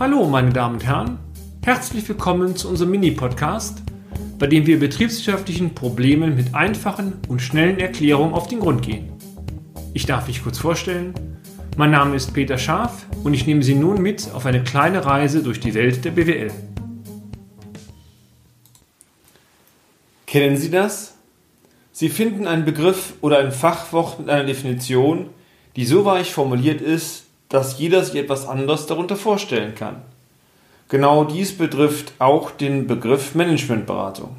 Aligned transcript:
Hallo, 0.00 0.26
meine 0.26 0.50
Damen 0.50 0.76
und 0.76 0.84
Herren. 0.84 1.18
Herzlich 1.62 2.08
willkommen 2.08 2.56
zu 2.56 2.68
unserem 2.68 2.90
Mini-Podcast, 2.92 3.82
bei 4.38 4.46
dem 4.46 4.66
wir 4.66 4.80
betriebswirtschaftlichen 4.80 5.74
Problemen 5.74 6.34
mit 6.34 6.54
einfachen 6.54 7.20
und 7.28 7.40
schnellen 7.40 7.78
Erklärungen 7.78 8.32
auf 8.32 8.48
den 8.48 8.60
Grund 8.60 8.82
gehen. 8.82 9.12
Ich 9.92 10.06
darf 10.06 10.26
mich 10.26 10.42
kurz 10.42 10.58
vorstellen. 10.58 11.14
Mein 11.76 11.90
Name 11.90 12.16
ist 12.16 12.32
Peter 12.32 12.58
Scharf 12.58 13.06
und 13.22 13.34
ich 13.34 13.46
nehme 13.46 13.62
Sie 13.62 13.74
nun 13.74 14.00
mit 14.00 14.32
auf 14.32 14.46
eine 14.46 14.64
kleine 14.64 15.04
Reise 15.04 15.42
durch 15.42 15.60
die 15.60 15.74
Welt 15.74 16.04
der 16.04 16.12
BWL. 16.12 16.50
Kennen 20.26 20.56
Sie 20.56 20.70
das? 20.70 21.16
Sie 21.92 22.08
finden 22.08 22.46
einen 22.46 22.64
Begriff 22.64 23.12
oder 23.20 23.38
ein 23.38 23.52
Fachwort 23.52 24.18
mit 24.18 24.30
einer 24.30 24.44
Definition, 24.44 25.28
die 25.76 25.84
so 25.84 26.06
weich 26.06 26.32
formuliert 26.32 26.80
ist, 26.80 27.26
dass 27.52 27.78
jeder 27.78 28.02
sich 28.02 28.14
etwas 28.14 28.48
anderes 28.48 28.86
darunter 28.86 29.14
vorstellen 29.14 29.74
kann. 29.74 29.96
Genau 30.88 31.24
dies 31.24 31.56
betrifft 31.58 32.14
auch 32.18 32.50
den 32.50 32.86
Begriff 32.86 33.34
Managementberatung. 33.34 34.36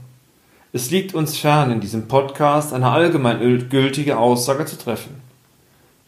Es 0.72 0.90
liegt 0.90 1.14
uns 1.14 1.38
fern, 1.38 1.72
in 1.72 1.80
diesem 1.80 2.08
Podcast 2.08 2.74
eine 2.74 2.90
allgemeingültige 2.90 4.18
Aussage 4.18 4.66
zu 4.66 4.80
treffen. 4.80 5.22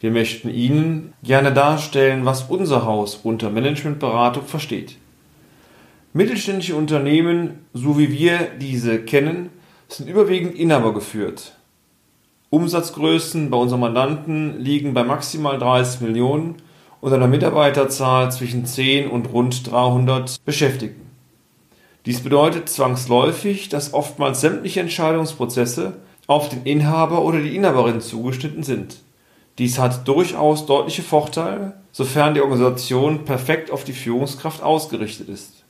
Wir 0.00 0.10
möchten 0.10 0.50
Ihnen 0.50 1.12
gerne 1.22 1.52
darstellen, 1.52 2.24
was 2.24 2.42
unser 2.48 2.84
Haus 2.84 3.20
unter 3.22 3.50
Managementberatung 3.50 4.44
versteht. 4.44 4.96
Mittelständische 6.12 6.74
Unternehmen, 6.74 7.66
so 7.72 8.00
wie 8.00 8.10
wir 8.10 8.48
diese 8.60 8.98
kennen, 8.98 9.50
sind 9.86 10.08
überwiegend 10.08 10.56
Inhaber 10.56 10.92
geführt. 10.92 11.52
Umsatzgrößen 12.50 13.48
bei 13.48 13.56
unseren 13.56 13.80
Mandanten 13.80 14.58
liegen 14.58 14.92
bei 14.92 15.04
maximal 15.04 15.56
30 15.56 16.00
Millionen 16.00 16.56
und 17.06 17.12
einer 17.12 17.28
Mitarbeiterzahl 17.28 18.32
zwischen 18.32 18.66
10 18.66 19.08
und 19.08 19.32
rund 19.32 19.70
300 19.70 20.44
Beschäftigten. 20.44 21.08
Dies 22.04 22.20
bedeutet 22.20 22.68
zwangsläufig, 22.68 23.68
dass 23.68 23.94
oftmals 23.94 24.40
sämtliche 24.40 24.80
Entscheidungsprozesse 24.80 25.98
auf 26.26 26.48
den 26.48 26.64
Inhaber 26.64 27.22
oder 27.22 27.40
die 27.40 27.54
Inhaberin 27.54 28.00
zugeschnitten 28.00 28.64
sind. 28.64 28.96
Dies 29.58 29.78
hat 29.78 30.08
durchaus 30.08 30.66
deutliche 30.66 31.04
Vorteile, 31.04 31.74
sofern 31.92 32.34
die 32.34 32.40
Organisation 32.40 33.24
perfekt 33.24 33.70
auf 33.70 33.84
die 33.84 33.92
Führungskraft 33.92 34.64
ausgerichtet 34.64 35.28
ist. 35.28 35.62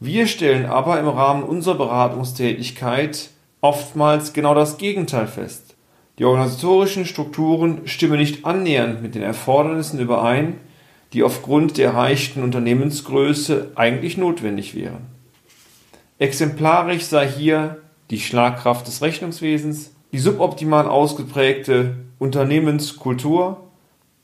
Wir 0.00 0.26
stellen 0.26 0.64
aber 0.64 0.98
im 0.98 1.08
Rahmen 1.08 1.42
unserer 1.42 1.74
Beratungstätigkeit 1.74 3.28
oftmals 3.60 4.32
genau 4.32 4.54
das 4.54 4.78
Gegenteil 4.78 5.26
fest. 5.26 5.71
Die 6.22 6.26
organisatorischen 6.26 7.04
Strukturen 7.04 7.80
stimmen 7.84 8.20
nicht 8.20 8.44
annähernd 8.44 9.02
mit 9.02 9.16
den 9.16 9.22
Erfordernissen 9.22 9.98
überein, 9.98 10.54
die 11.12 11.24
aufgrund 11.24 11.78
der 11.78 11.86
erreichten 11.88 12.44
Unternehmensgröße 12.44 13.72
eigentlich 13.74 14.18
notwendig 14.18 14.76
wären. 14.76 15.08
Exemplarisch 16.20 17.06
sei 17.06 17.28
hier 17.28 17.78
die 18.10 18.20
Schlagkraft 18.20 18.86
des 18.86 19.02
Rechnungswesens, 19.02 19.96
die 20.12 20.20
suboptimal 20.20 20.86
ausgeprägte 20.86 21.96
Unternehmenskultur, 22.20 23.60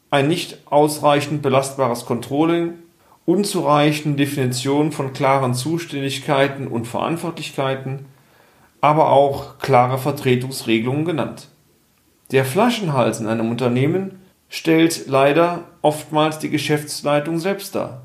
ein 0.09 0.29
nicht 0.29 0.59
ausreichend 0.67 1.43
belastbares 1.43 2.07
Controlling, 2.07 2.75
unzureichende 3.27 4.19
Definition 4.19 4.93
von 4.93 5.13
klaren 5.13 5.53
Zuständigkeiten 5.53 6.69
und 6.69 6.87
Verantwortlichkeiten, 6.87 8.07
aber 8.81 9.11
auch 9.11 9.59
klare 9.59 9.99
Vertretungsregelungen 9.99 11.05
genannt. 11.05 11.49
Der 12.31 12.45
Flaschenhals 12.45 13.21
in 13.21 13.27
einem 13.27 13.51
Unternehmen 13.51 14.21
stellt 14.51 15.07
leider 15.07 15.65
oftmals 15.81 16.39
die 16.39 16.51
Geschäftsleitung 16.51 17.39
selbst 17.39 17.75
dar. 17.75 18.03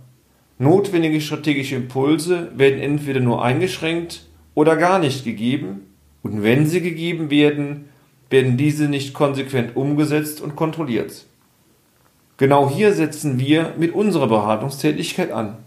Notwendige 0.60 1.20
strategische 1.20 1.76
Impulse 1.76 2.52
werden 2.56 2.80
entweder 2.80 3.20
nur 3.20 3.44
eingeschränkt 3.44 4.26
oder 4.56 4.78
gar 4.78 5.00
nicht 5.00 5.26
gegeben, 5.26 5.82
und 6.22 6.42
wenn 6.42 6.68
sie 6.68 6.80
gegeben 6.80 7.30
werden, 7.30 7.90
werden 8.30 8.56
diese 8.56 8.88
nicht 8.88 9.14
konsequent 9.14 9.75
umgesetzt 9.75 10.40
und 10.40 10.56
kontrolliert. 10.56 11.26
Genau 12.38 12.70
hier 12.70 12.94
setzen 12.94 13.40
wir 13.40 13.74
mit 13.78 13.94
unserer 13.94 14.28
Beratungstätigkeit 14.28 15.31
an. 15.31 15.58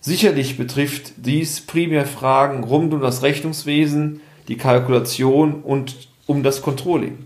Sicherlich 0.00 0.58
betrifft 0.58 1.12
dies 1.18 1.60
primär 1.60 2.04
Fragen 2.04 2.64
rund 2.64 2.92
um 2.92 3.00
das 3.00 3.22
Rechnungswesen, 3.22 4.20
die 4.48 4.56
Kalkulation 4.56 5.62
und 5.62 6.08
um 6.26 6.42
das 6.42 6.62
Controlling. 6.62 7.16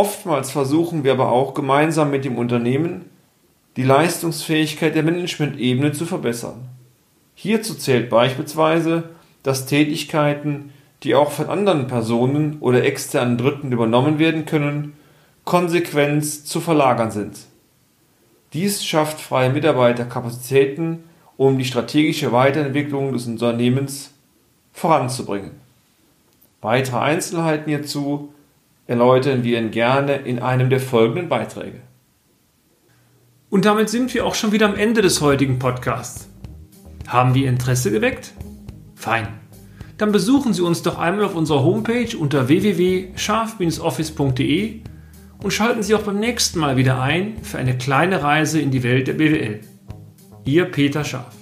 Oftmals 0.00 0.50
versuchen 0.50 1.04
wir 1.04 1.12
aber 1.12 1.30
auch 1.30 1.52
gemeinsam 1.52 2.10
mit 2.10 2.24
dem 2.24 2.38
Unternehmen 2.38 3.10
die 3.76 3.82
Leistungsfähigkeit 3.82 4.94
der 4.94 5.02
Management-Ebene 5.02 5.92
zu 5.92 6.06
verbessern. 6.06 6.70
Hierzu 7.34 7.74
zählt 7.74 8.08
beispielsweise, 8.08 9.10
dass 9.42 9.66
Tätigkeiten, 9.66 10.72
die 11.02 11.14
auch 11.14 11.30
von 11.30 11.50
anderen 11.50 11.86
Personen 11.86 12.60
oder 12.60 12.82
externen 12.82 13.36
Dritten 13.36 13.72
übernommen 13.72 14.18
werden 14.18 14.46
können, 14.46 14.94
konsequent 15.44 16.24
zu 16.24 16.60
verlagern 16.60 17.10
sind. 17.10 17.36
Dies 18.54 18.82
schafft 18.82 19.20
freie 19.20 19.50
Mitarbeiterkapazitäten, 19.50 21.04
um 21.36 21.58
die 21.58 21.66
strategische 21.66 22.32
Weiterentwicklung 22.32 23.12
des 23.12 23.26
Unternehmens 23.26 24.12
voranzubringen. 24.72 25.50
Weitere 26.62 27.00
Einzelheiten 27.00 27.68
hierzu 27.68 28.32
erläutern 28.90 29.42
wir 29.44 29.58
Ihnen 29.58 29.70
gerne 29.70 30.16
in 30.16 30.40
einem 30.40 30.68
der 30.68 30.80
folgenden 30.80 31.28
Beiträge. 31.28 31.80
Und 33.48 33.64
damit 33.64 33.88
sind 33.88 34.12
wir 34.12 34.26
auch 34.26 34.34
schon 34.34 34.50
wieder 34.50 34.66
am 34.66 34.74
Ende 34.74 35.00
des 35.00 35.20
heutigen 35.20 35.60
Podcasts. 35.60 36.28
Haben 37.06 37.34
wir 37.34 37.48
Interesse 37.48 37.92
geweckt? 37.92 38.32
Fein. 38.96 39.28
Dann 39.96 40.10
besuchen 40.10 40.54
Sie 40.54 40.62
uns 40.62 40.82
doch 40.82 40.98
einmal 40.98 41.26
auf 41.26 41.36
unserer 41.36 41.62
Homepage 41.62 42.16
unter 42.18 42.48
www.scharf-office.de 42.48 44.80
und 45.40 45.52
schalten 45.52 45.84
Sie 45.84 45.94
auch 45.94 46.02
beim 46.02 46.18
nächsten 46.18 46.58
Mal 46.58 46.76
wieder 46.76 47.00
ein 47.00 47.36
für 47.44 47.58
eine 47.58 47.78
kleine 47.78 48.24
Reise 48.24 48.60
in 48.60 48.72
die 48.72 48.82
Welt 48.82 49.06
der 49.06 49.14
BWL. 49.14 49.60
Ihr 50.44 50.64
Peter 50.64 51.04
Scharf. 51.04 51.36